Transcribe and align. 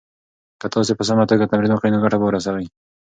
که 0.59 0.67
تاسي 0.73 0.93
په 0.95 1.03
سمه 1.09 1.23
توګه 1.31 1.49
تمرین 1.51 1.71
وکړئ 1.73 1.89
نو 1.91 2.03
ګټه 2.03 2.17
به 2.19 2.25
ورسوي. 2.27 2.67